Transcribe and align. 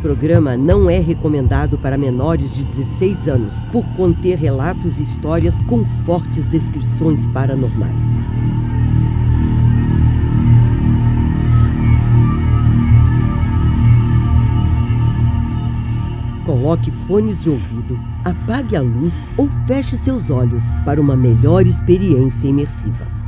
programa 0.00 0.56
não 0.56 0.88
é 0.88 0.98
recomendado 0.98 1.78
para 1.78 1.98
menores 1.98 2.52
de 2.52 2.64
16 2.64 3.28
anos, 3.28 3.64
por 3.66 3.84
conter 3.96 4.38
relatos 4.38 4.98
e 4.98 5.02
histórias 5.02 5.60
com 5.62 5.84
fortes 6.04 6.48
descrições 6.48 7.26
paranormais. 7.28 8.18
Coloque 16.46 16.90
fones 17.06 17.42
de 17.42 17.50
ouvido, 17.50 17.98
apague 18.24 18.76
a 18.76 18.80
luz 18.80 19.30
ou 19.36 19.48
feche 19.66 19.96
seus 19.96 20.30
olhos 20.30 20.64
para 20.84 21.00
uma 21.00 21.16
melhor 21.16 21.66
experiência 21.66 22.48
imersiva. 22.48 23.19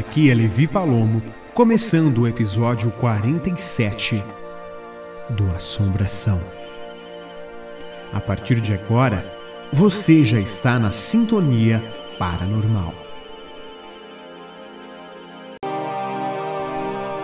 Aqui 0.00 0.30
é 0.30 0.34
Levi 0.34 0.66
Palomo, 0.66 1.22
começando 1.52 2.22
o 2.22 2.26
episódio 2.26 2.90
47 2.92 4.24
do 5.28 5.50
Assombração. 5.50 6.40
A 8.10 8.18
partir 8.18 8.62
de 8.62 8.72
agora, 8.72 9.22
você 9.70 10.24
já 10.24 10.40
está 10.40 10.78
na 10.78 10.90
sintonia 10.90 11.84
paranormal. 12.18 12.94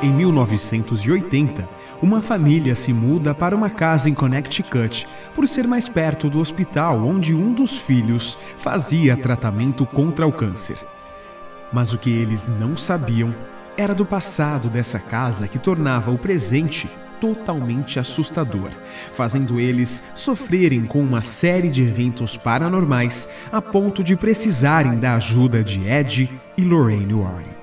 Em 0.03 0.11
1980, 0.11 1.67
uma 2.03 2.21
família 2.21 2.75
se 2.75 2.93
muda 2.93 3.35
para 3.35 3.57
uma 3.57 3.71
casa 3.71 4.11
em 4.11 4.15
Connecticut 4.15 5.09
por 5.35 5.49
ser 5.49 5.67
mais 5.67 5.89
perto 5.89 6.29
do 6.29 6.39
hospital 6.39 7.03
onde 7.07 7.35
um 7.35 7.55
dos 7.55 7.79
filhos 7.79 8.39
fazia 8.59 9.17
tratamento 9.17 9.87
contra 9.87 10.27
o 10.27 10.33
câncer. 10.33 10.77
Mas 11.73 11.93
o 11.93 11.99
que 11.99 12.11
eles 12.11 12.49
não 12.61 12.77
sabiam 12.77 13.35
era 13.77 13.95
do 13.95 14.07
passado 14.07 14.71
dessa 14.71 14.99
casa 14.99 15.47
que 15.47 15.59
tornava 15.59 16.11
o 16.11 16.19
presente 16.19 16.89
totalmente 17.21 17.99
assustador, 17.99 18.71
fazendo 19.13 19.59
eles 19.59 20.03
sofrerem 20.15 20.85
com 20.85 21.01
uma 21.01 21.23
série 21.23 21.71
de 21.71 21.83
eventos 21.83 22.37
paranormais 22.37 23.29
a 23.51 23.61
ponto 23.61 24.05
de 24.05 24.17
precisarem 24.17 24.99
da 24.99 25.15
ajuda 25.15 25.63
de 25.63 25.87
Ed 25.89 26.31
e 26.57 26.63
Lorraine 26.63 27.15
Warren. 27.15 27.57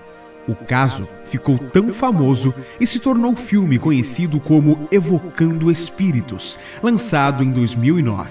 O 0.48 0.56
caso 0.56 1.08
ficou 1.26 1.58
tão 1.58 1.94
famoso 1.94 2.54
e 2.80 2.86
se 2.86 3.00
tornou 3.00 3.36
filme 3.36 3.80
conhecido 3.80 4.40
como 4.40 4.88
Evocando 4.92 5.72
Espíritos, 5.72 6.60
lançado 6.82 7.44
em 7.44 7.52
2009. 7.52 8.30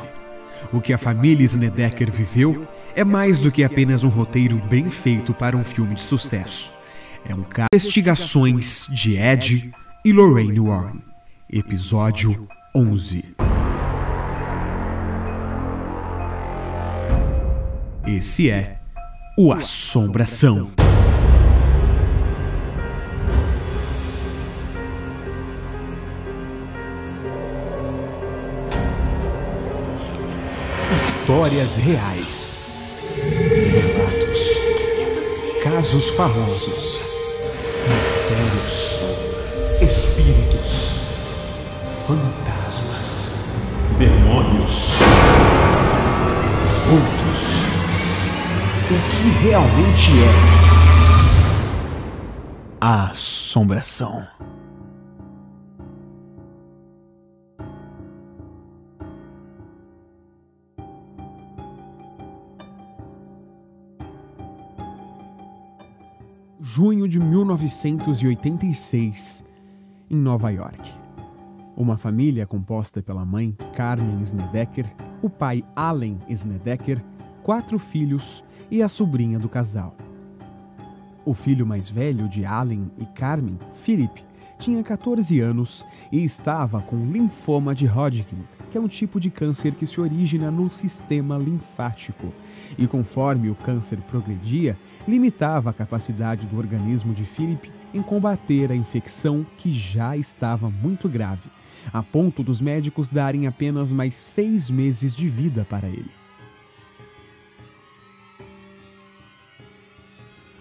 O 0.72 0.80
que 0.80 0.92
a 0.92 0.98
família 0.98 1.44
Snedeker 1.44 2.10
viveu 2.10 2.66
é 2.94 3.04
mais 3.04 3.38
do 3.38 3.50
que 3.50 3.64
apenas 3.64 4.04
um 4.04 4.08
roteiro 4.08 4.56
bem 4.68 4.90
feito 4.90 5.32
para 5.32 5.56
um 5.56 5.64
filme 5.64 5.94
de 5.94 6.00
sucesso. 6.00 6.72
É 7.24 7.34
um 7.34 7.42
caso 7.42 7.68
investigações 7.72 8.86
de 8.90 9.16
Ed 9.16 9.72
e 10.04 10.12
Lorraine 10.12 10.60
Warren. 10.60 11.00
Episódio 11.50 12.48
11. 12.74 13.24
Esse 18.06 18.50
é 18.50 18.78
o 19.38 19.52
Assombração. 19.52 20.70
Histórias 30.94 31.76
reais. 31.76 32.61
Casos 35.72 36.10
famosos. 36.10 37.00
Mistérios. 37.88 39.00
Espíritos. 39.80 40.96
Fantasmas. 42.06 43.32
Demônios. 43.98 44.98
Outros. 46.92 47.64
O 48.90 48.96
que 49.10 49.28
realmente 49.48 50.10
é 50.22 50.32
a 52.78 53.06
assombração? 53.06 54.26
Junho 66.74 67.06
de 67.06 67.20
1986, 67.20 69.44
em 70.08 70.16
Nova 70.16 70.48
York. 70.48 70.90
Uma 71.76 71.98
família 71.98 72.46
composta 72.46 73.02
pela 73.02 73.26
mãe 73.26 73.54
Carmen 73.76 74.22
Snedeker, 74.22 74.90
o 75.20 75.28
pai 75.28 75.62
Allen 75.76 76.18
Snedeker, 76.30 77.04
quatro 77.42 77.78
filhos 77.78 78.42
e 78.70 78.82
a 78.82 78.88
sobrinha 78.88 79.38
do 79.38 79.50
casal. 79.50 79.94
O 81.26 81.34
filho 81.34 81.66
mais 81.66 81.90
velho 81.90 82.26
de 82.26 82.46
Allen 82.46 82.90
e 82.96 83.04
Carmen, 83.04 83.58
Philip, 83.74 84.24
tinha 84.62 84.80
14 84.80 85.40
anos 85.40 85.84
e 86.12 86.24
estava 86.24 86.80
com 86.80 87.04
linfoma 87.10 87.74
de 87.74 87.84
Hodgkin, 87.84 88.44
que 88.70 88.78
é 88.78 88.80
um 88.80 88.86
tipo 88.86 89.18
de 89.18 89.28
câncer 89.28 89.74
que 89.74 89.88
se 89.88 90.00
origina 90.00 90.52
no 90.52 90.70
sistema 90.70 91.36
linfático. 91.36 92.32
E 92.78 92.86
conforme 92.86 93.50
o 93.50 93.56
câncer 93.56 93.98
progredia, 94.02 94.78
limitava 95.06 95.70
a 95.70 95.72
capacidade 95.72 96.46
do 96.46 96.56
organismo 96.56 97.12
de 97.12 97.24
Philip 97.24 97.72
em 97.92 98.00
combater 98.02 98.70
a 98.70 98.76
infecção 98.76 99.44
que 99.58 99.74
já 99.74 100.16
estava 100.16 100.70
muito 100.70 101.08
grave, 101.08 101.50
a 101.92 102.00
ponto 102.00 102.44
dos 102.44 102.60
médicos 102.60 103.08
darem 103.08 103.48
apenas 103.48 103.90
mais 103.90 104.14
seis 104.14 104.70
meses 104.70 105.12
de 105.12 105.28
vida 105.28 105.66
para 105.68 105.88
ele. 105.88 106.21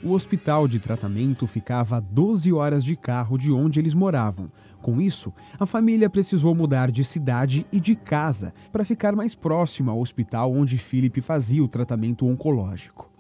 O 0.04 0.12
hospital 0.12 0.68
de 0.68 0.80
tratamento 0.80 1.46
ficava 1.46 1.98
a 1.98 2.00
12 2.00 2.52
horas 2.52 2.84
de 2.84 2.96
carro 2.96 3.38
de 3.38 3.52
onde 3.52 3.80
eles 3.80 3.94
moravam. 3.94 4.52
Com 4.82 5.00
isso, 5.00 5.32
a 5.60 5.66
família 5.66 6.10
precisou 6.10 6.56
mudar 6.56 6.90
de 6.90 7.04
cidade 7.04 7.66
e 7.72 7.80
de 7.80 7.96
casa 7.96 8.54
para 8.72 8.84
ficar 8.84 9.16
mais 9.16 9.36
próximo 9.36 9.92
ao 9.92 10.00
hospital 10.00 10.52
onde 10.52 10.78
Philip 10.78 11.22
fazia 11.22 11.64
o 11.64 11.68
tratamento 11.68 12.26
oncológico 12.26 13.12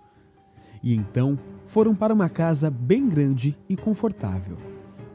e 0.83 0.95
então 0.95 1.37
foram 1.65 1.95
para 1.95 2.13
uma 2.13 2.29
casa 2.29 2.69
bem 2.69 3.07
grande 3.07 3.57
e 3.69 3.75
confortável, 3.75 4.57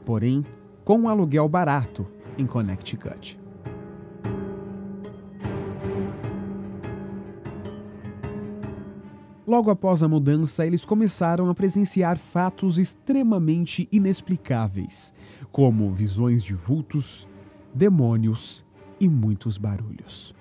porém 0.05 0.43
com 0.83 0.99
um 0.99 1.09
aluguel 1.09 1.47
barato 1.49 2.07
em 2.37 2.45
Connecticut. 2.45 3.37
Logo 9.47 9.71
após 9.71 10.03
a 10.03 10.09
mudança, 10.09 10.65
eles 10.65 10.83
começaram 10.83 11.49
a 11.49 11.55
presenciar 11.55 12.17
fatos 12.17 12.77
extremamente 12.77 13.87
inexplicáveis, 13.93 15.13
como 15.53 15.93
visões 15.93 16.43
de 16.43 16.53
vultos, 16.53 17.25
demônios 17.73 18.65
e 18.99 19.07
muitos 19.07 19.57
barulhos. 19.57 20.35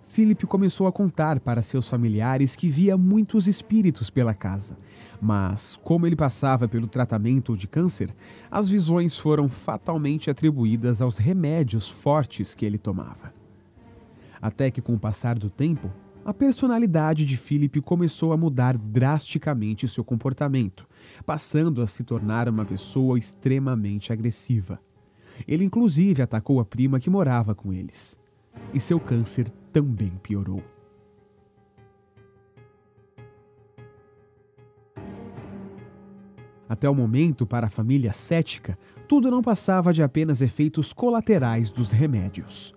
Philip 0.00 0.46
começou 0.46 0.86
a 0.86 0.92
contar 0.92 1.40
para 1.40 1.60
seus 1.60 1.90
familiares 1.90 2.54
que 2.54 2.68
via 2.68 2.96
muitos 2.96 3.48
espíritos 3.48 4.10
pela 4.10 4.32
casa. 4.32 4.78
Mas, 5.20 5.76
como 5.82 6.06
ele 6.06 6.14
passava 6.14 6.68
pelo 6.68 6.86
tratamento 6.86 7.56
de 7.56 7.66
câncer, 7.66 8.14
as 8.48 8.68
visões 8.68 9.18
foram 9.18 9.48
fatalmente 9.48 10.30
atribuídas 10.30 11.02
aos 11.02 11.18
remédios 11.18 11.90
fortes 11.90 12.54
que 12.54 12.64
ele 12.64 12.78
tomava. 12.78 13.34
Até 14.40 14.70
que, 14.70 14.80
com 14.80 14.94
o 14.94 14.98
passar 14.98 15.36
do 15.36 15.50
tempo, 15.50 15.90
a 16.26 16.34
personalidade 16.34 17.24
de 17.24 17.36
Philip 17.36 17.80
começou 17.82 18.32
a 18.32 18.36
mudar 18.36 18.76
drasticamente 18.76 19.86
seu 19.86 20.02
comportamento, 20.02 20.84
passando 21.24 21.80
a 21.80 21.86
se 21.86 22.02
tornar 22.02 22.48
uma 22.48 22.64
pessoa 22.64 23.16
extremamente 23.16 24.12
agressiva. 24.12 24.80
Ele, 25.46 25.62
inclusive, 25.62 26.20
atacou 26.20 26.58
a 26.58 26.64
prima 26.64 26.98
que 26.98 27.08
morava 27.08 27.54
com 27.54 27.72
eles. 27.72 28.18
E 28.74 28.80
seu 28.80 28.98
câncer 28.98 29.48
também 29.72 30.10
piorou. 30.20 30.60
Até 36.68 36.90
o 36.90 36.94
momento, 36.94 37.46
para 37.46 37.68
a 37.68 37.70
família 37.70 38.12
cética, 38.12 38.76
tudo 39.06 39.30
não 39.30 39.42
passava 39.42 39.92
de 39.92 40.02
apenas 40.02 40.42
efeitos 40.42 40.92
colaterais 40.92 41.70
dos 41.70 41.92
remédios. 41.92 42.74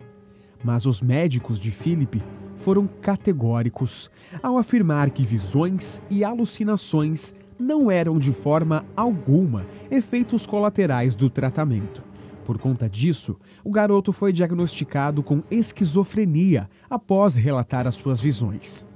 Mas 0.63 0.85
os 0.85 1.01
médicos 1.01 1.59
de 1.59 1.71
Philip 1.71 2.21
foram 2.59 2.87
categóricos 3.01 4.11
ao 4.43 4.57
afirmar 4.57 5.09
que 5.09 5.23
visões 5.23 6.01
e 6.09 6.23
alucinações 6.23 7.33
não 7.57 7.89
eram 7.89 8.17
de 8.17 8.31
forma 8.31 8.85
alguma 8.95 9.65
efeitos 9.91 10.45
colaterais 10.45 11.15
do 11.15 11.29
tratamento, 11.29 12.03
Por 12.45 12.57
conta 12.57 12.89
disso, 12.89 13.37
o 13.63 13.69
garoto 13.69 14.11
foi 14.11 14.33
diagnosticado 14.33 15.21
com 15.21 15.43
esquizofrenia 15.51 16.69
após 16.89 17.35
relatar 17.35 17.85
as 17.85 17.95
suas 17.95 18.19
visões. 18.21 18.87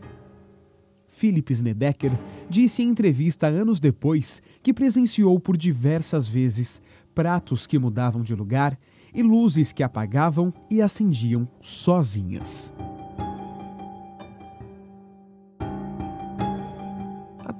Philip 1.07 1.53
Snedeker 1.53 2.11
disse 2.49 2.81
em 2.81 2.89
entrevista 2.89 3.45
anos 3.45 3.79
depois 3.79 4.41
que 4.63 4.73
presenciou 4.73 5.39
por 5.39 5.55
diversas 5.55 6.27
vezes 6.27 6.81
pratos 7.13 7.67
que 7.67 7.77
mudavam 7.77 8.23
de 8.23 8.33
lugar 8.33 8.77
e 9.13 9.21
luzes 9.21 9.71
que 9.71 9.83
apagavam 9.83 10.51
e 10.69 10.81
acendiam 10.81 11.47
sozinhas. 11.61 12.73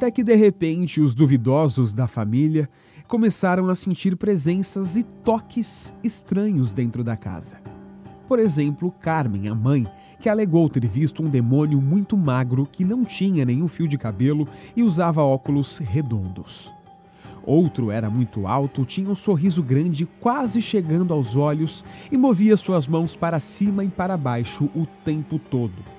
Até 0.03 0.11
que 0.11 0.21
de 0.21 0.35
repente 0.35 0.99
os 0.99 1.13
duvidosos 1.13 1.93
da 1.93 2.09
família 2.09 2.69
começaram 3.07 3.69
a 3.69 3.73
sentir 3.73 4.17
presenças 4.17 4.97
e 4.97 5.03
toques 5.03 5.93
estranhos 6.03 6.73
dentro 6.73 7.05
da 7.05 7.15
casa. 7.15 7.61
Por 8.27 8.37
exemplo, 8.37 8.93
Carmen, 8.99 9.47
a 9.47 9.55
mãe, 9.55 9.87
que 10.19 10.27
alegou 10.27 10.67
ter 10.67 10.85
visto 10.85 11.23
um 11.23 11.29
demônio 11.29 11.81
muito 11.81 12.17
magro 12.17 12.67
que 12.69 12.83
não 12.83 13.05
tinha 13.05 13.45
nenhum 13.45 13.69
fio 13.69 13.87
de 13.87 13.97
cabelo 13.97 14.45
e 14.75 14.83
usava 14.83 15.23
óculos 15.23 15.77
redondos. 15.77 16.69
Outro 17.45 17.89
era 17.89 18.09
muito 18.09 18.45
alto, 18.45 18.83
tinha 18.83 19.09
um 19.09 19.15
sorriso 19.15 19.63
grande 19.63 20.05
quase 20.19 20.61
chegando 20.61 21.13
aos 21.13 21.37
olhos 21.37 21.81
e 22.11 22.17
movia 22.17 22.57
suas 22.57 22.89
mãos 22.89 23.15
para 23.15 23.39
cima 23.39 23.85
e 23.85 23.87
para 23.87 24.17
baixo 24.17 24.69
o 24.75 24.85
tempo 25.05 25.39
todo. 25.39 25.92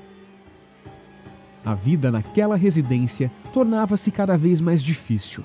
A 1.65 1.75
vida 1.75 2.13
naquela 2.13 2.57
residência 2.57 3.33
tornava-se 3.53 4.11
cada 4.11 4.37
vez 4.37 4.61
mais 4.61 4.83
difícil. 4.83 5.43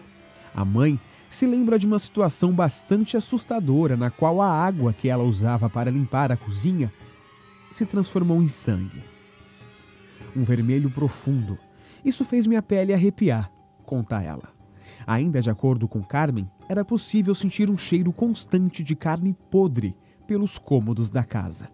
A 0.53 0.65
mãe 0.65 0.99
se 1.29 1.45
lembra 1.45 1.79
de 1.79 1.85
uma 1.85 1.99
situação 1.99 2.51
bastante 2.51 3.15
assustadora 3.15 3.95
na 3.95 4.09
qual 4.09 4.41
a 4.41 4.51
água 4.51 4.91
que 4.91 5.07
ela 5.07 5.23
usava 5.23 5.69
para 5.69 5.91
limpar 5.91 6.31
a 6.31 6.37
cozinha 6.37 6.91
se 7.71 7.85
transformou 7.85 8.41
em 8.41 8.47
sangue. 8.47 9.01
Um 10.35 10.43
vermelho 10.43 10.89
profundo. 10.89 11.57
Isso 12.03 12.25
fez 12.25 12.47
minha 12.47 12.61
pele 12.61 12.93
arrepiar, 12.93 13.51
conta 13.85 14.21
ela. 14.21 14.49
Ainda 15.07 15.41
de 15.41 15.49
acordo 15.49 15.87
com 15.87 16.03
Carmen, 16.03 16.49
era 16.67 16.83
possível 16.83 17.33
sentir 17.33 17.69
um 17.69 17.77
cheiro 17.77 18.11
constante 18.11 18.83
de 18.83 18.95
carne 18.95 19.35
podre 19.49 19.95
pelos 20.27 20.57
cômodos 20.57 21.09
da 21.09 21.23
casa. 21.23 21.69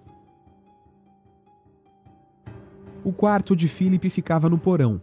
O 3.05 3.13
quarto 3.13 3.55
de 3.55 3.67
Philip 3.67 4.09
ficava 4.09 4.49
no 4.49 4.57
porão. 4.57 4.99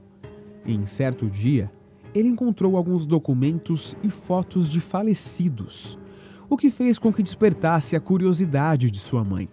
Em 0.67 0.85
certo 0.87 1.31
dia, 1.31 1.71
ele 2.13 2.27
encontrou 2.27 2.77
alguns 2.77 3.07
documentos 3.07 3.97
e 4.03 4.11
fotos 4.11 4.69
de 4.69 4.81
falecidos, 4.81 5.97
o 6.51 6.57
que 6.57 6.69
fez 6.69 6.99
com 6.99 7.13
que 7.13 7.23
despertasse 7.23 7.95
a 7.95 8.01
curiosidade 8.01 8.91
de 8.91 8.99
sua 8.99 9.23
mãe. 9.23 9.49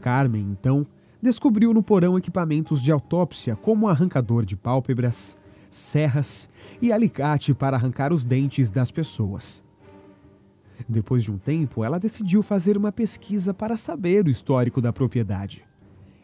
Carmen, 0.00 0.42
então, 0.50 0.84
descobriu 1.22 1.72
no 1.72 1.84
porão 1.84 2.18
equipamentos 2.18 2.82
de 2.82 2.90
autópsia 2.90 3.54
como 3.54 3.86
arrancador 3.86 4.44
de 4.44 4.56
pálpebras, 4.56 5.36
serras 5.70 6.48
e 6.80 6.92
alicate 6.92 7.54
para 7.54 7.76
arrancar 7.76 8.12
os 8.12 8.24
dentes 8.24 8.72
das 8.72 8.90
pessoas. 8.90 9.62
Depois 10.88 11.22
de 11.22 11.30
um 11.30 11.38
tempo, 11.38 11.84
ela 11.84 12.00
decidiu 12.00 12.42
fazer 12.42 12.76
uma 12.76 12.90
pesquisa 12.90 13.54
para 13.54 13.76
saber 13.76 14.26
o 14.26 14.30
histórico 14.30 14.80
da 14.80 14.92
propriedade 14.92 15.64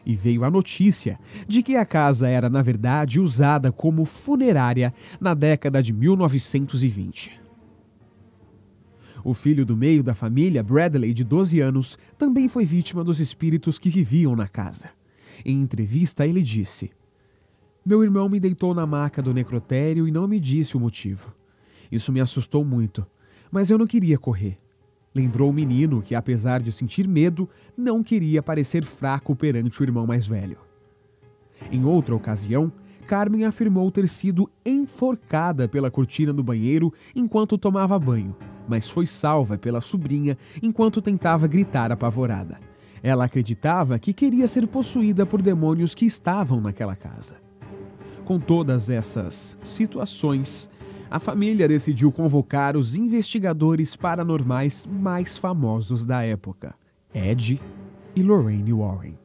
e 0.09 0.15
veio 0.15 0.43
a 0.43 0.49
notícia 0.49 1.19
de 1.47 1.61
que 1.61 1.75
a 1.75 1.85
casa 1.85 2.27
era, 2.27 2.49
na 2.49 2.63
verdade, 2.63 3.19
usada 3.19 3.71
como 3.71 4.05
funerária 4.05 4.91
na 5.21 5.35
década 5.35 5.83
de 5.83 5.93
1920. 5.93 7.39
O 9.23 9.35
filho 9.35 9.63
do 9.63 9.77
meio 9.77 10.01
da 10.01 10.15
família, 10.15 10.63
Bradley, 10.63 11.13
de 11.13 11.23
12 11.23 11.59
anos, 11.59 11.95
também 12.17 12.47
foi 12.47 12.65
vítima 12.65 13.03
dos 13.03 13.19
espíritos 13.19 13.77
que 13.77 13.91
viviam 13.91 14.35
na 14.35 14.47
casa. 14.47 14.89
Em 15.45 15.61
entrevista, 15.61 16.25
ele 16.25 16.41
disse: 16.41 16.89
Meu 17.85 18.03
irmão 18.03 18.27
me 18.27 18.39
deitou 18.39 18.73
na 18.73 18.87
maca 18.87 19.21
do 19.21 19.31
necrotério 19.31 20.07
e 20.07 20.11
não 20.11 20.27
me 20.27 20.39
disse 20.39 20.75
o 20.75 20.79
motivo. 20.79 21.31
Isso 21.91 22.11
me 22.11 22.19
assustou 22.19 22.65
muito, 22.65 23.05
mas 23.51 23.69
eu 23.69 23.77
não 23.77 23.85
queria 23.85 24.17
correr. 24.17 24.57
Lembrou 25.13 25.49
o 25.49 25.53
menino 25.53 26.01
que, 26.01 26.13
apesar 26.13 26.61
de 26.61 26.71
sentir 26.71 27.07
medo, 27.07 27.49
não 27.75 28.03
queria 28.03 28.43
parecer 28.43 28.83
fraco 28.83 29.35
perante 29.35 29.81
o 29.81 29.83
irmão 29.83 30.05
mais 30.05 30.27
velho. 30.27 30.57
Em 31.71 31.83
outra 31.83 32.15
ocasião, 32.15 32.71
Carmen 33.07 33.43
afirmou 33.45 33.89
ter 33.89 34.07
sido 34.07 34.47
enforcada 34.63 35.67
pela 35.67 35.89
cortina 35.89 36.31
do 36.31 36.43
banheiro 36.43 36.93
enquanto 37.15 37.57
tomava 37.57 37.97
banho, 37.97 38.35
mas 38.67 38.87
foi 38.87 39.07
salva 39.07 39.57
pela 39.57 39.81
sobrinha 39.81 40.37
enquanto 40.61 41.01
tentava 41.01 41.47
gritar 41.47 41.91
apavorada. 41.91 42.59
Ela 43.01 43.25
acreditava 43.25 43.97
que 43.97 44.13
queria 44.13 44.47
ser 44.47 44.67
possuída 44.67 45.25
por 45.25 45.41
demônios 45.41 45.95
que 45.95 46.05
estavam 46.05 46.61
naquela 46.61 46.95
casa. 46.95 47.37
Com 48.25 48.39
todas 48.39 48.91
essas 48.91 49.57
situações, 49.63 50.69
a 51.09 51.19
família 51.19 51.67
decidiu 51.67 52.11
convocar 52.11 52.77
os 52.77 52.95
investigadores 52.95 53.95
paranormais 53.95 54.85
mais 54.85 55.37
famosos 55.37 56.05
da 56.05 56.23
época, 56.23 56.75
Ed 57.13 57.59
e 58.15 58.21
Lorraine 58.21 58.71
Warren. 58.71 59.17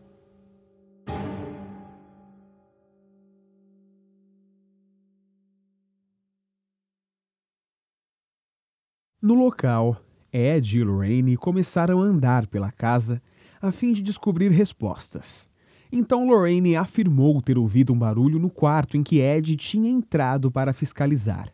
No 9.21 9.35
local, 9.35 10.01
Ed 10.33 10.79
e 10.79 10.85
Lorraine 10.85 11.37
começaram 11.37 12.03
a 12.03 12.05
andar 12.05 12.47
pela 12.47 12.71
casa 12.71 13.23
a 13.61 13.73
fim 13.73 13.93
de 13.93 14.03
descobrir 14.03 14.51
respostas. 14.51 15.49
Então 15.97 16.27
Lorraine 16.27 16.75
afirmou 16.75 17.41
ter 17.41 17.57
ouvido 17.57 17.93
um 17.93 17.97
barulho 17.97 18.37
no 18.41 18.51
quarto 18.51 18.97
em 18.97 19.03
que 19.05 19.21
Ed 19.21 19.55
tinha 19.55 19.89
entrado 19.89 20.51
para 20.51 20.73
fiscalizar. 20.73 21.49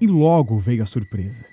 E 0.00 0.06
logo 0.06 0.56
veio 0.56 0.84
a 0.84 0.86
surpresa. 0.86 1.44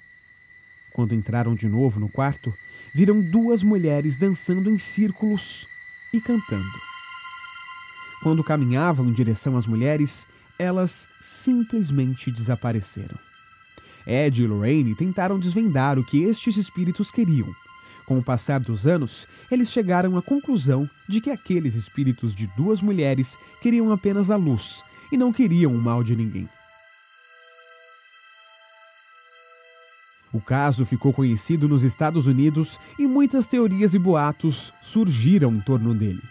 Quando 0.94 1.16
entraram 1.16 1.56
de 1.56 1.68
novo 1.68 2.00
no 2.00 2.12
quarto, 2.12 2.48
viram 2.94 3.20
duas 3.32 3.64
mulheres 3.64 4.20
dançando 4.20 4.70
em 4.70 4.78
círculos 4.78 5.66
e 6.14 6.22
cantando. 6.22 6.64
Quando 8.22 8.44
caminhavam 8.44 9.08
em 9.08 9.14
direção 9.14 9.58
às 9.58 9.66
mulheres, 9.66 10.28
elas 10.60 11.08
simplesmente 11.20 12.30
desapareceram. 12.30 13.18
Ed 14.06 14.44
e 14.44 14.46
Lorraine 14.46 14.94
tentaram 14.94 15.40
desvendar 15.40 15.98
o 15.98 16.06
que 16.06 16.22
estes 16.22 16.56
espíritos 16.56 17.10
queriam, 17.10 17.52
com 18.06 18.18
o 18.18 18.24
passar 18.24 18.60
dos 18.60 18.86
anos, 18.86 19.28
eles 19.52 19.72
chegaram 19.72 20.18
à 20.18 20.22
conclusão 20.22 20.90
de 21.08 21.22
que 21.22 21.30
aqueles 21.30 21.76
espíritos 21.76 22.36
de 22.36 22.48
duas 22.58 22.82
mulheres 22.82 23.38
queriam 23.62 23.92
apenas 23.92 24.30
a 24.30 24.36
luz 24.36 24.84
e 25.12 25.18
não 25.18 25.32
queriam 25.32 25.74
o 25.74 25.82
mal 25.82 26.04
de 26.04 26.16
ninguém. 26.16 26.50
O 30.34 30.42
caso 30.42 30.84
ficou 30.84 31.14
conhecido 31.14 31.70
nos 31.70 31.84
Estados 31.84 32.26
Unidos 32.26 32.80
e 32.98 33.06
muitas 33.06 33.46
teorias 33.46 33.94
e 33.94 34.00
boatos 34.00 34.74
surgiram 34.82 35.54
em 35.54 35.62
torno 35.62 35.94
dele. 35.94 36.22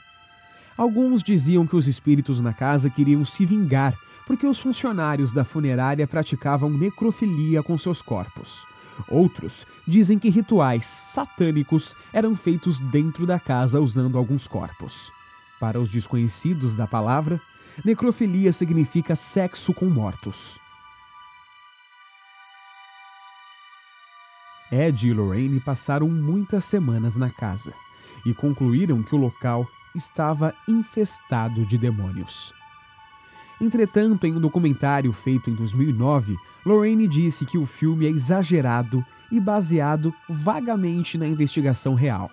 Alguns 0.77 1.23
diziam 1.23 1.67
que 1.67 1.77
os 1.77 1.87
espíritos 1.87 2.41
na 2.41 2.53
casa 2.53 2.91
queriam 2.91 3.25
se 3.25 3.47
vingar 3.47 3.97
porque 4.27 4.47
os 4.47 4.59
funcionários 4.59 5.33
da 5.33 5.45
funerária 5.45 6.07
praticavam 6.07 6.71
necrofilia 6.71 7.63
com 7.63 7.79
seus 7.79 8.03
corpos. 8.03 8.65
Outros 9.09 9.67
dizem 9.87 10.19
que 10.19 10.29
rituais 10.29 10.87
satânicos 10.87 11.97
eram 12.13 12.37
feitos 12.37 12.79
dentro 12.79 13.27
da 13.27 13.39
casa 13.39 13.81
usando 13.81 14.17
alguns 14.17 14.47
corpos. 14.47 15.11
Para 15.61 15.81
os 15.81 15.91
desconhecidos 15.91 16.75
da 16.75 16.87
palavra, 16.87 17.41
necrofilia 17.85 18.53
significa 18.53 19.17
sexo 19.17 19.73
com 19.73 19.87
mortos. 19.87 20.59
Ed 24.71 25.07
e 25.07 25.13
Lorraine 25.13 25.61
passaram 25.61 26.09
muitas 26.09 26.65
semanas 26.65 27.15
na 27.15 27.29
casa 27.29 27.75
e 28.25 28.33
concluíram 28.33 29.03
que 29.03 29.15
o 29.15 29.19
local 29.19 29.69
estava 29.95 30.55
infestado 30.67 31.67
de 31.67 31.77
demônios. 31.77 32.55
Entretanto, 33.61 34.27
em 34.27 34.35
um 34.35 34.41
documentário 34.41 35.13
feito 35.13 35.51
em 35.51 35.55
2009, 35.55 36.37
Lorraine 36.65 37.09
disse 37.09 37.45
que 37.45 37.59
o 37.59 37.67
filme 37.67 38.07
é 38.07 38.09
exagerado 38.09 39.05
e 39.31 39.41
baseado 39.41 40.15
vagamente 40.29 41.19
na 41.19 41.27
investigação 41.27 41.95
real. 41.95 42.31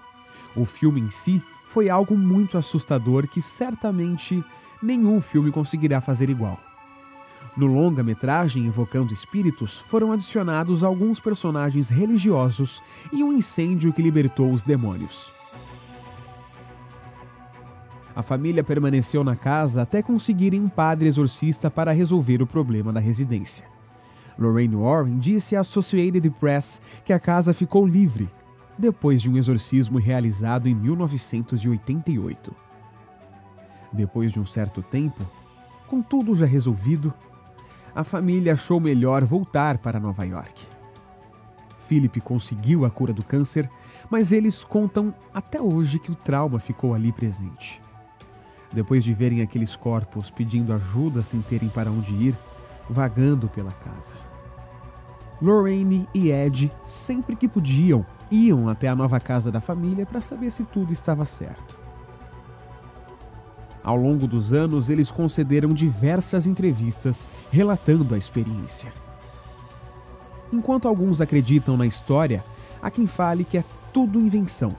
O 0.55 0.65
filme 0.65 1.01
em 1.01 1.09
si 1.09 1.41
foi 1.65 1.89
algo 1.89 2.17
muito 2.17 2.57
assustador 2.57 3.27
que 3.27 3.41
certamente 3.41 4.43
nenhum 4.81 5.21
filme 5.21 5.51
conseguirá 5.51 6.01
fazer 6.01 6.29
igual. 6.29 6.59
No 7.57 7.65
longa-metragem 7.65 8.65
Invocando 8.65 9.13
Espíritos 9.13 9.79
foram 9.79 10.11
adicionados 10.11 10.83
alguns 10.83 11.19
personagens 11.19 11.89
religiosos 11.89 12.81
e 13.11 13.23
um 13.23 13.33
incêndio 13.33 13.91
que 13.91 14.01
libertou 14.01 14.51
os 14.51 14.61
demônios. 14.61 15.31
A 18.15 18.21
família 18.21 18.63
permaneceu 18.63 19.23
na 19.23 19.35
casa 19.35 19.81
até 19.81 20.01
conseguirem 20.01 20.61
um 20.61 20.69
padre 20.69 21.07
exorcista 21.07 21.71
para 21.71 21.91
resolver 21.91 22.41
o 22.41 22.47
problema 22.47 22.91
da 22.91 22.99
residência. 22.99 23.78
Lorraine 24.39 24.75
Warren 24.75 25.19
disse 25.19 25.55
à 25.55 25.59
Associated 25.59 26.29
Press 26.39 26.81
que 27.03 27.11
a 27.11 27.19
casa 27.19 27.53
ficou 27.53 27.85
livre 27.85 28.29
depois 28.77 29.21
de 29.21 29.29
um 29.29 29.37
exorcismo 29.37 29.99
realizado 29.99 30.67
em 30.67 30.73
1988. 30.73 32.55
Depois 33.91 34.31
de 34.31 34.39
um 34.39 34.45
certo 34.45 34.81
tempo, 34.81 35.25
com 35.87 36.01
tudo 36.01 36.33
já 36.33 36.45
resolvido, 36.45 37.13
a 37.93 38.05
família 38.05 38.53
achou 38.53 38.79
melhor 38.79 39.25
voltar 39.25 39.79
para 39.79 39.99
Nova 39.99 40.23
York. 40.23 40.65
Philip 41.79 42.21
conseguiu 42.21 42.85
a 42.85 42.89
cura 42.89 43.11
do 43.11 43.25
câncer, 43.25 43.69
mas 44.09 44.31
eles 44.31 44.63
contam 44.63 45.13
até 45.33 45.61
hoje 45.61 45.99
que 45.99 46.11
o 46.11 46.15
trauma 46.15 46.59
ficou 46.59 46.93
ali 46.93 47.11
presente. 47.11 47.81
Depois 48.71 49.03
de 49.03 49.13
verem 49.13 49.41
aqueles 49.41 49.75
corpos 49.75 50.31
pedindo 50.31 50.71
ajuda 50.71 51.21
sem 51.21 51.41
terem 51.41 51.67
para 51.67 51.91
onde 51.91 52.15
ir, 52.15 52.39
vagando 52.87 53.49
pela 53.49 53.71
casa. 53.71 54.28
Lorraine 55.41 56.07
e 56.13 56.31
Ed, 56.31 56.71
sempre 56.85 57.35
que 57.35 57.47
podiam, 57.47 58.05
iam 58.29 58.67
até 58.67 58.87
a 58.87 58.95
nova 58.95 59.19
casa 59.19 59.51
da 59.51 59.61
família 59.61 60.05
para 60.05 60.21
saber 60.21 60.51
se 60.51 60.63
tudo 60.65 60.91
estava 60.91 61.25
certo. 61.25 61.77
Ao 63.83 63.95
longo 63.95 64.27
dos 64.27 64.51
anos, 64.51 64.89
eles 64.89 65.09
concederam 65.09 65.69
diversas 65.69 66.45
entrevistas 66.45 67.27
relatando 67.49 68.13
a 68.13 68.17
experiência. 68.17 68.91
Enquanto 70.51 70.87
alguns 70.87 71.21
acreditam 71.21 71.77
na 71.77 71.85
história, 71.85 72.43
há 72.81 72.91
quem 72.91 73.07
fale 73.07 73.43
que 73.43 73.57
é 73.57 73.63
tudo 73.93 74.19
invenção. 74.19 74.71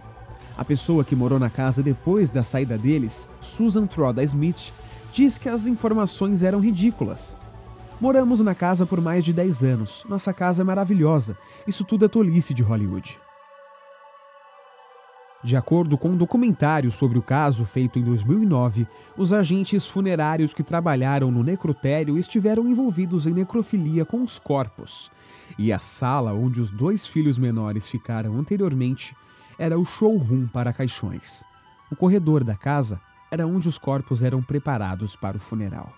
A 0.57 0.65
pessoa 0.65 1.05
que 1.05 1.17
morou 1.17 1.39
na 1.39 1.49
casa 1.49 1.83
depois 1.83 2.29
da 2.29 2.43
saída 2.43 2.77
deles, 2.77 3.29
Susan 3.41 3.87
Troda 3.87 4.23
Smith, 4.23 4.73
diz 5.11 5.39
que 5.39 5.49
as 5.49 5.67
informações 5.67 6.43
eram 6.43 6.61
ridículas, 6.61 7.37
Moramos 8.01 8.41
na 8.41 8.55
casa 8.55 8.87
por 8.87 8.99
mais 8.99 9.23
de 9.23 9.31
10 9.31 9.63
anos. 9.63 10.07
Nossa 10.09 10.33
casa 10.33 10.63
é 10.63 10.65
maravilhosa. 10.65 11.37
Isso 11.67 11.85
tudo 11.85 12.07
é 12.07 12.09
tolice 12.09 12.55
de 12.55 12.63
Hollywood. 12.63 13.19
De 15.45 15.55
acordo 15.55 15.99
com 15.99 16.11
um 16.11 16.17
documentário 16.17 16.91
sobre 16.91 17.19
o 17.19 17.23
caso 17.23 17.67
feito 17.67 17.99
em 17.99 18.03
2009, 18.03 18.87
os 19.19 19.35
agentes 19.35 19.87
funerários 19.87 20.55
que 20.55 20.63
trabalharam 20.63 21.31
no 21.31 21.43
necrotério 21.43 22.17
estiveram 22.17 22.67
envolvidos 22.67 23.27
em 23.27 23.35
necrofilia 23.35 24.07
com 24.07 24.23
os 24.23 24.39
corpos. 24.39 25.11
E 25.59 25.71
a 25.71 25.79
sala 25.79 26.33
onde 26.33 26.59
os 26.59 26.71
dois 26.71 27.07
filhos 27.07 27.37
menores 27.37 27.87
ficaram 27.87 28.39
anteriormente 28.39 29.15
era 29.59 29.79
o 29.79 29.85
showroom 29.85 30.47
para 30.47 30.73
caixões. 30.73 31.45
O 31.91 31.97
corredor 31.97 32.45
da 32.45 32.57
casa 32.57 32.99
era 33.31 33.47
onde 33.47 33.69
os 33.69 33.77
corpos 33.77 34.23
eram 34.23 34.43
preparados 34.43 35.17
para 35.17 35.37
o 35.37 35.41
funeral. 35.41 35.93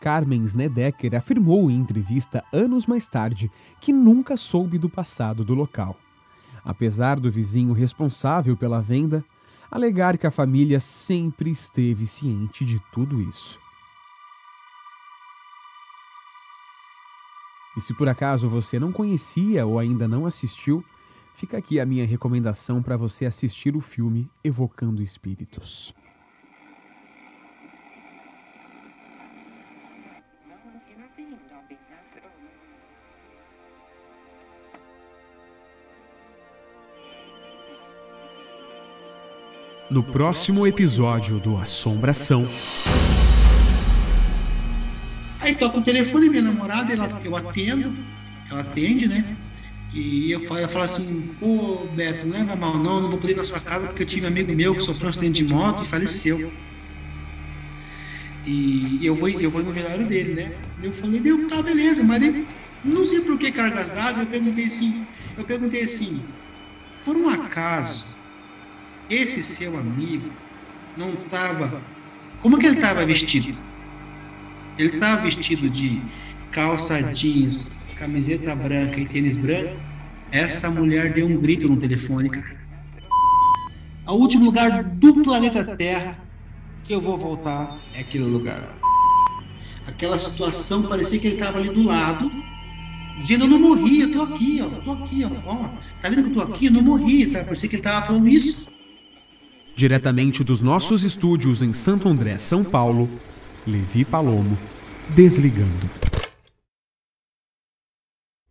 Carmen 0.00 0.42
Snedeker 0.44 1.14
afirmou 1.14 1.70
em 1.70 1.76
entrevista 1.76 2.42
anos 2.52 2.86
mais 2.86 3.06
tarde 3.06 3.50
que 3.80 3.92
nunca 3.92 4.36
soube 4.36 4.78
do 4.78 4.88
passado 4.88 5.44
do 5.44 5.54
local. 5.54 5.96
Apesar 6.64 7.20
do 7.20 7.30
vizinho 7.30 7.72
responsável 7.72 8.56
pela 8.56 8.80
venda 8.80 9.24
alegar 9.70 10.18
que 10.18 10.26
a 10.26 10.30
família 10.30 10.80
sempre 10.80 11.50
esteve 11.50 12.06
ciente 12.06 12.64
de 12.64 12.80
tudo 12.92 13.20
isso. 13.20 13.60
E 17.76 17.80
se 17.80 17.94
por 17.94 18.08
acaso 18.08 18.48
você 18.48 18.80
não 18.80 18.90
conhecia 18.90 19.64
ou 19.64 19.78
ainda 19.78 20.08
não 20.08 20.26
assistiu, 20.26 20.84
fica 21.34 21.58
aqui 21.58 21.78
a 21.78 21.86
minha 21.86 22.06
recomendação 22.06 22.82
para 22.82 22.96
você 22.96 23.26
assistir 23.26 23.76
o 23.76 23.80
filme 23.80 24.28
Evocando 24.42 25.02
Espíritos. 25.02 25.94
No 39.90 40.04
próximo 40.04 40.66
episódio 40.66 41.40
do 41.40 41.56
Assombração. 41.56 42.46
Aí 45.40 45.54
toca 45.56 45.78
o 45.78 45.82
telefone, 45.82 46.30
minha 46.30 46.42
namorada, 46.42 46.92
ela, 46.92 47.20
eu 47.24 47.34
atendo, 47.34 47.96
ela 48.48 48.60
atende, 48.60 49.08
né? 49.08 49.36
E 49.92 50.30
eu 50.30 50.46
falo, 50.46 50.84
assim, 50.84 51.34
pô, 51.40 51.88
Beto, 51.96 52.24
não 52.24 52.38
leva 52.38 52.54
mal 52.54 52.74
não, 52.74 53.00
não 53.00 53.10
vou 53.10 53.18
poder 53.18 53.32
ir 53.32 53.36
na 53.36 53.42
sua 53.42 53.58
casa 53.58 53.88
porque 53.88 54.04
eu 54.04 54.06
tive 54.06 54.24
um 54.24 54.28
amigo 54.28 54.54
meu 54.54 54.74
que 54.74 54.80
sofreu 54.80 55.08
um 55.08 55.10
acidente 55.10 55.44
de 55.44 55.52
moto 55.52 55.82
e 55.82 55.86
faleceu. 55.86 56.52
E 58.46 59.04
eu 59.04 59.16
vou, 59.16 59.28
eu 59.28 59.50
vou 59.50 59.62
no 59.62 59.72
velório 59.72 60.06
dele, 60.06 60.34
né? 60.34 60.52
Eu 60.80 60.92
falei, 60.92 61.20
deu, 61.20 61.48
tá, 61.48 61.60
beleza, 61.62 62.04
mas 62.04 62.20
daí, 62.20 62.46
não 62.84 63.04
sei 63.04 63.22
por 63.22 63.36
que 63.38 63.50
cargas 63.50 63.88
dadas, 63.88 64.20
eu 64.20 64.26
perguntei 64.26 64.66
assim, 64.66 65.04
eu 65.36 65.44
perguntei 65.44 65.82
assim, 65.82 66.22
por 67.04 67.16
um 67.16 67.28
acaso, 67.28 68.09
esse 69.10 69.42
seu 69.42 69.76
amigo 69.76 70.30
não 70.96 71.10
estava. 71.10 71.82
Como 72.38 72.58
que 72.58 72.66
ele 72.66 72.76
estava 72.76 73.04
vestido? 73.04 73.60
Ele 74.78 74.94
estava 74.94 75.22
vestido 75.22 75.68
de 75.68 76.10
calça 76.52 77.12
jeans, 77.12 77.78
camiseta 77.96 78.54
branca 78.54 79.00
e 79.00 79.06
tênis 79.06 79.36
branco. 79.36 79.78
Essa 80.30 80.70
mulher 80.70 81.12
deu 81.12 81.26
um 81.26 81.40
grito 81.40 81.68
no 81.68 81.76
telefone, 81.76 82.30
cara. 82.30 82.60
O 84.06 84.14
último 84.14 84.46
lugar 84.46 84.84
do 84.84 85.22
planeta 85.22 85.76
Terra 85.76 86.18
que 86.84 86.94
eu 86.94 87.00
vou 87.00 87.18
voltar 87.18 87.80
é 87.94 88.00
aquele 88.00 88.24
lugar. 88.24 88.78
Aquela 89.86 90.18
situação 90.18 90.84
parecia 90.84 91.18
que 91.18 91.26
ele 91.26 91.36
estava 91.36 91.58
ali 91.58 91.68
do 91.70 91.82
lado, 91.82 92.30
dizendo: 93.20 93.44
Eu 93.44 93.48
não 93.48 93.58
morri, 93.58 94.00
eu 94.00 94.12
tô 94.12 94.22
aqui, 94.22 94.60
ó, 94.62 94.68
tô 94.80 94.92
aqui, 94.92 95.24
ó, 95.24 95.30
ó. 95.46 95.68
Tá 96.00 96.08
vendo 96.08 96.24
que 96.24 96.30
eu 96.30 96.34
tô 96.34 96.52
aqui? 96.52 96.66
Eu 96.66 96.72
não 96.72 96.82
morri, 96.82 97.28
sabe? 97.28 97.44
Parecia 97.44 97.68
que 97.68 97.76
ele 97.76 97.80
estava 97.80 98.06
falando 98.06 98.28
isso. 98.28 98.70
Diretamente 99.80 100.44
dos 100.44 100.60
nossos 100.60 101.04
estúdios 101.04 101.62
em 101.62 101.72
Santo 101.72 102.06
André, 102.06 102.36
São 102.36 102.62
Paulo, 102.62 103.08
Levi 103.66 104.04
Palomo, 104.04 104.54
desligando. 105.16 105.88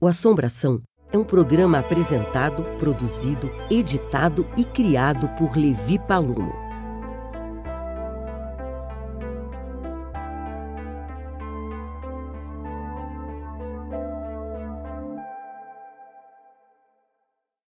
O 0.01 0.07
Assombração 0.07 0.81
é 1.13 1.17
um 1.19 1.24
programa 1.24 1.77
apresentado, 1.77 2.63
produzido, 2.79 3.48
editado 3.69 4.43
e 4.57 4.63
criado 4.63 5.29
por 5.38 5.55
Levi 5.55 6.00
Palomo 6.00 6.59